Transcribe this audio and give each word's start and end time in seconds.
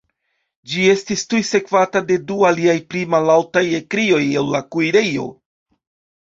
Ĝi 0.69 0.85
estis 0.93 1.23
tuj 1.33 1.41
sekvata 1.49 2.01
de 2.11 2.17
du 2.31 2.37
aliaj 2.49 2.75
pli 2.95 3.03
mallaŭtaj 3.17 3.63
ekkrioj 3.81 4.23
el 4.43 4.51
la 4.57 4.63
kuirejo. 4.75 5.29